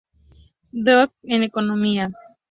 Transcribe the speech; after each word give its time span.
D. 0.85 1.11
en 1.27 1.43
Economía. 1.43 2.09